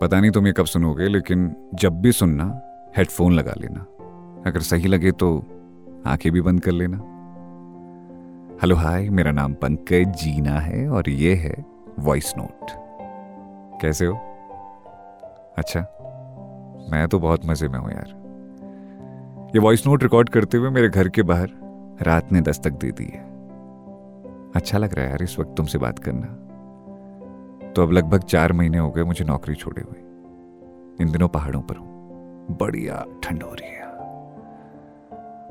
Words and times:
पता 0.00 0.20
नहीं 0.20 0.30
तुम 0.30 0.46
ये 0.46 0.52
कब 0.52 0.64
सुनोगे, 0.64 1.08
लेकिन 1.08 1.54
जब 1.74 2.00
भी 2.00 2.12
सुनना 2.12 2.44
हेडफोन 2.96 3.32
लगा 3.32 3.52
लेना। 3.58 3.80
अगर 4.46 4.60
सही 4.60 4.88
लगे 4.88 5.12
तो 5.12 5.36
आँखें 6.06 6.32
भी 6.32 6.40
बंद 6.40 6.60
कर 6.60 6.72
लेना। 6.72 6.96
हेलो 8.62 8.76
हाय 8.76 9.08
मेरा 9.10 9.32
नाम 9.32 9.54
पंकज, 9.54 10.16
जीना 10.22 10.58
है, 10.60 10.88
और 10.88 11.08
ये 11.08 11.34
है 11.34 11.54
वॉइस 11.98 12.34
नोट 12.38 12.70
कैसे 13.82 14.06
हो? 14.06 14.14
अच्छा 15.58 15.80
मैं 16.90 17.06
तो 17.08 17.18
बहुत 17.18 17.46
मज़े 17.46 17.68
में 17.68 17.78
हूँ 17.78 17.90
यार। 17.90 18.22
ये 19.54 19.60
वॉइस 19.60 19.86
नोट 19.86 20.02
रिकॉर्ड 20.02 20.28
करते 20.28 20.56
हुए 20.56 20.70
मेरे 20.70 20.88
घर 20.88 21.08
के 21.08 21.22
बाहर 21.22 21.50
रात 22.02 22.32
ने 22.32 22.40
दस्तक 22.40 22.72
दे 22.72 22.90
दी 22.90 23.04
है। 23.04 23.22
अच्छा 24.56 24.78
लग 24.78 24.94
रहा 24.94 25.04
है 25.04 25.10
यार 25.10 25.22
इस 25.22 25.38
वक्त 25.38 25.54
तुमसे 25.56 25.78
बात 25.78 25.98
करना। 25.98 26.26
तो 27.76 27.82
अब 27.82 27.92
लगभग 27.92 28.22
चार 28.22 28.52
महीने 28.52 28.78
हो 28.78 28.90
गए 28.90 29.02
मुझे 29.02 29.24
नौकरी 29.24 29.54
छोड़े 29.54 29.82
हुए। 29.82 29.98
इन 31.00 31.12
दिनों 31.12 31.28
पहाड़ों 31.28 31.60
पर 31.60 31.76
हूँ। 31.76 32.56
बढ़िया, 32.60 33.06
ठंड 33.24 33.42
हो 33.42 33.52
रही 33.52 33.70
है। 33.70 33.84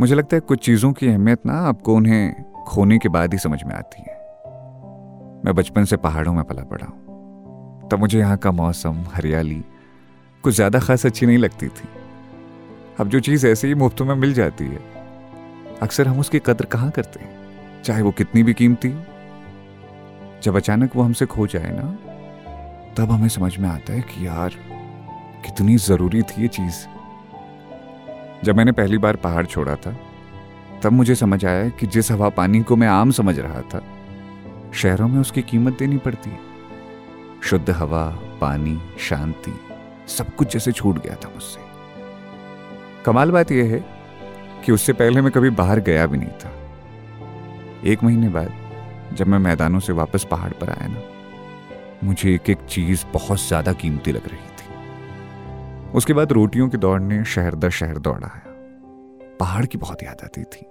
मुझे 0.00 0.14
लगता 0.14 0.36
है 0.36 0.40
कुछ 0.40 0.64
चीज़ों 0.64 0.92
की 0.92 1.08
अहमियत 1.08 1.46
ना 1.46 1.52
आपको 1.52 1.94
उन्हें 1.94 2.44
खोने 2.66 2.98
के 2.98 3.08
बाद 3.08 3.32
ही 3.32 3.38
समझ 3.38 3.64
में 3.64 3.74
आती 3.74 4.02
है। 4.02 4.14
मैं 5.44 5.54
बचपन 5.54 5.84
से 5.84 5.96
पहाड़ों 5.96 6.32
में 6.32 6.44
पला 6.44 6.62
पड़ा 6.62 6.86
हूँ। 6.86 6.96
तब 7.88 7.98
मुझे 7.98 8.18
यहाँ 8.18 8.36
का 8.36 8.50
मौसम, 8.50 9.04
हरियाली 9.14 9.64
कुछ 10.42 10.54
ज़्यादा 10.54 10.78
खास 10.78 11.06
अच्छी 11.06 11.26
नहीं 11.26 11.38
लगती 11.38 11.68
थी। 11.68 11.88
अब 13.00 13.08
जो 13.08 13.20
चीज़ 13.20 13.46
ऐसे 13.46 13.68
ही 13.68 13.74
मुफ़्त 13.74 14.02
में 14.02 14.14
मिल 14.14 14.34
जाती 14.34 14.64
है, 14.64 14.80
अक्सर 15.82 16.08
हम 16.08 16.20
उसकी 16.20 16.38
कदर 16.38 16.64
कहाँ 16.64 16.90
करते 16.90 17.20
हैं? 17.20 17.82
चाहे 17.82 18.02
वो 18.02 18.10
कितनी 18.10 18.42
भी 18.42 18.54
कीमती 18.54 18.88
हो। 18.88 19.02
जब 20.42 20.56
अचानक 20.56 20.96
वो 20.96 21.02
हमसे 21.02 21.26
खो 21.26 21.46
जाए 21.46 21.70
ना 21.70 22.09
तब 23.00 23.10
हमें 23.10 23.28
समझ 23.28 23.58
में 23.58 23.68
आता 23.68 23.92
है 23.92 24.00
कि 24.00 24.26
यार, 24.26 24.50
कितनी 25.46 25.76
ज़रूरी 25.76 26.22
थी 26.22 26.42
ये 26.42 26.48
चीज़। 26.48 26.86
जब 28.44 28.56
मैंने 28.56 28.72
पहली 28.72 28.98
बार 28.98 29.16
पहाड़ 29.16 29.46
छोड़ा 29.46 29.76
था, 29.76 29.96
तब 30.82 30.92
मुझे 30.92 31.14
समझ 31.14 31.44
आया 31.44 31.68
कि 31.68 31.86
जिस 31.86 32.10
हवा 32.10 32.28
पानी 32.28 32.60
को 32.60 32.76
मैं 32.76 32.88
आम 32.88 33.10
समझ 33.10 33.38
रहा 33.38 33.60
था, 33.60 33.82
शहरों 34.74 35.08
में 35.08 35.20
उसकी 35.20 35.42
कीमत 35.42 35.78
देनी 35.78 35.98
पड़ती 35.98 36.30
है। 36.30 36.38
शुद्ध 37.42 37.70
हवा, 37.70 38.18
पानी, 38.40 38.80
शांति, 38.98 39.60
सब 40.08 40.34
कुछ 40.34 40.52
जैसे 40.52 40.72
छूट 40.72 41.02
गया 41.02 41.14
था 41.14 41.28
मुझसे। 41.28 41.60
कमाल 43.04 43.30
बात 43.30 43.52
यह 43.52 43.64
है 43.64 43.84
कि 44.64 44.72
उससे 44.72 44.92
पहले 44.92 45.20
मैं 45.20 45.32
कभी 45.32 45.50
बाहर 45.50 45.80
गया 45.80 46.06
भी 46.06 46.18
नहीं 46.18 46.28
था। 46.28 46.52
एक 47.84 48.02
महीने 48.02 48.28
बाद, 48.28 48.52
जब 49.12 49.26
मैं 49.26 49.38
मैदानों 49.38 49.80
से 49.80 49.92
वापस 49.92 50.24
पहाड़ 50.24 50.52
पर 50.52 50.70
आया 50.70 50.86
ना 50.86 51.19
मुझे 52.04 52.34
एक 52.34 52.50
एक 52.50 52.58
चीज़ 52.68 53.04
बहुत 53.12 53.40
ज़्यादा 53.40 53.72
कीमती 53.72 54.12
लग 54.12 54.28
रही 54.28 54.38
थी। 54.38 55.90
उसके 55.90 56.12
बाद 56.12 56.32
रोटियों 56.32 56.68
की 56.68 56.76
दौड़ 56.76 57.00
ने 57.00 57.24
शहर 57.24 57.54
दर 57.54 57.70
शहर 57.70 57.98
दौड़ाया 57.98 58.42
पहाड़ 59.40 59.66
की 59.66 59.78
बहुत 59.78 60.02
याद 60.02 60.16
आती 60.24 60.42
थी। 60.42 60.66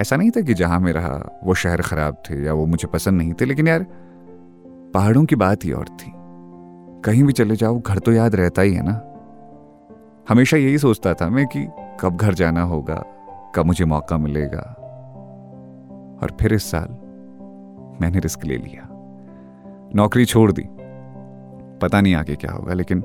ऐसा 0.00 0.16
नहीं 0.16 0.30
था 0.30 0.40
कि 0.40 0.54
जहाँ 0.54 0.80
मैं 0.80 0.92
रहा 0.92 1.40
वो 1.44 1.54
शहर 1.54 1.82
खराब 1.82 2.22
थे 2.30 2.44
या 2.44 2.52
वो 2.52 2.66
मुझे 2.66 2.88
पसंद 2.88 3.18
नहीं 3.18 3.32
थे, 3.32 3.44
लेकिन 3.44 3.68
यार, 3.68 3.86
पहाड़ों 4.94 5.24
की 5.24 5.36
बात 5.36 5.64
ही 5.64 5.72
और 5.72 5.88
थी। 5.88 6.12
कहीं 7.04 7.22
भी 7.24 7.32
चले 7.32 7.56
जाओ, 7.56 7.78
घर 7.80 7.98
तो 7.98 8.12
याद 8.12 8.34
रहता 8.34 8.62
ही 8.62 8.74
है 8.74 8.82
ना। 8.84 8.92
हमेशा 10.28 10.56
यही 10.56 10.78
सोचता 10.78 11.14
था 11.14 11.28
मैं 11.28 11.46
कि 11.46 11.66
कब 12.00 12.16
घर 12.16 12.34
जाना 12.34 12.62
होगा, 12.62 13.02
कब 13.54 13.66
मुझे 13.66 13.84
मौका 13.84 14.18
मिलेगा। 14.18 14.62
और 16.22 16.36
फिर 16.40 16.52
इस 16.52 16.70
साल 16.70 16.88
मैंने 18.00 18.18
रिस्क 18.18 18.44
ले 18.44 18.56
लिया। 18.56 18.91
नौकरी 19.96 20.24
छोड़ 20.24 20.50
दी। 20.52 20.64
पता 21.82 22.00
नहीं 22.00 22.14
आगे 22.14 22.34
क्या 22.36 22.52
होगा, 22.52 22.74
लेकिन 22.74 23.02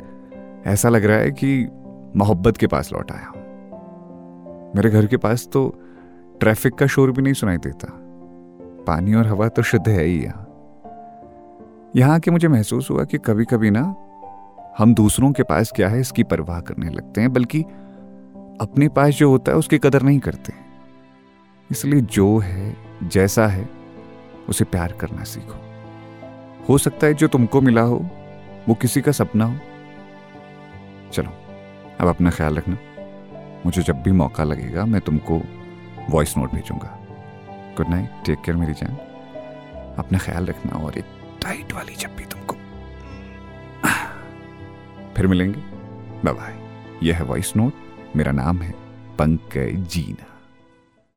ऐसा 0.65 0.89
लग 0.89 1.05
रहा 1.05 1.17
है 1.17 1.31
कि 1.31 1.67
मोहब्बत 2.15 2.57
के 2.57 2.67
पास 2.67 2.91
लौट 2.93 3.11
आया 3.11 3.27
हूँ। 3.27 3.45
मेरे 4.75 4.89
घर 4.89 5.05
के 5.05 5.17
पास 5.17 5.47
तो 5.53 5.67
ट्रैफ़िक 6.39 6.73
का 6.73 6.87
शोर 6.87 7.11
भी 7.11 7.21
नहीं 7.21 7.33
सुनाई 7.33 7.57
देता। 7.57 7.87
पानी 8.87 9.13
और 9.13 9.27
हवा 9.27 9.47
तो 9.47 9.61
शुद्ध 9.61 9.87
है 9.89 10.03
ही 10.03 10.19
यहाँ। 10.23 10.43
यहाँ 11.95 12.19
के 12.19 12.31
मुझे 12.31 12.47
महसूस 12.47 12.89
हुआ 12.91 13.03
कि 13.03 13.17
कभी 13.17 13.45
कभी 13.45 13.69
ना 13.71 13.81
हम 14.77 14.93
दूसरों 14.93 15.31
के 15.31 15.43
पास 15.43 15.71
क्या 15.75 15.89
है, 15.89 15.99
इसकी 15.99 16.23
परवाह 16.23 16.59
करने 16.59 16.89
लगते 16.89 17.21
हैं, 17.21 17.33
बल्कि 17.33 17.61
अपने 18.61 18.87
पास 18.89 19.13
जो 19.13 19.29
होता 19.29 19.51
है 19.51 19.57
उसकी 19.57 19.77
कदर 19.77 20.01
नहीं 20.01 20.19
करते। 20.19 20.53
इसलिए 21.71 22.01
जो 22.01 22.37
है, 22.37 22.75
जैसा 23.03 23.47
है, 23.47 23.69
उसे 24.49 24.65
प्यार 24.65 24.91
करना 24.91 25.23
सीखो। 25.23 25.59
हो 26.69 26.77
सकता 26.77 27.07
है 27.07 27.13
जो 27.13 27.27
तुमको 27.27 27.61
मिला 27.61 27.81
हो, 27.81 28.09
वो 28.67 28.75
किसी 28.75 29.01
का 29.01 29.11
सपना 29.11 29.45
हो। 29.45 29.57
चलो, 31.13 31.29
अब 31.99 32.07
अपना 32.07 32.29
ख्याल 32.29 32.57
रखना। 32.57 32.77
मुझे 33.65 33.81
जब 33.81 34.01
भी 34.01 34.11
मौका 34.11 34.43
लगेगा, 34.43 34.85
मैं 34.85 35.01
तुमको 35.01 35.41
वॉइस 36.09 36.37
नोट 36.37 36.51
भेजूँगा। 36.51 36.99
गुड 37.77 37.89
नाइट 37.89 38.09
टेक 38.25 38.41
केयर 38.41 38.57
मेरी 38.57 38.73
जान। 38.73 38.97
अपना 39.97 40.17
ख्याल 40.17 40.45
रखना 40.45 40.85
और 40.85 40.97
एक 40.97 41.05
टाइट 41.41 41.73
वाली 41.73 41.95
जब 41.95 42.15
भी 42.15 42.25
तुमको। 42.25 42.55
फिर 45.15 45.27
मिलेंगे। 45.27 45.59
बाय 46.25 46.33
बाय 46.33 46.55
यह 47.03 47.17
है 47.17 47.23
वॉइस 47.23 47.55
नोट 47.57 47.73
मेरा 48.15 48.31
नाम 48.31 48.61
है 48.61 48.71
पंकज 49.19 49.87
जीना। 49.87 50.36